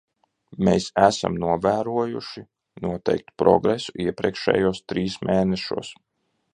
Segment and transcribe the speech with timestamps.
[0.67, 2.43] Mēs esam novērojuši
[2.87, 5.97] noteiktu progresu iepriekšējos trīs mēnešos.